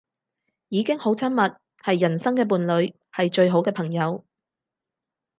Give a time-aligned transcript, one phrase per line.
[0.69, 4.25] 已經好親密，係人生嘅伴侶，係最好嘅朋友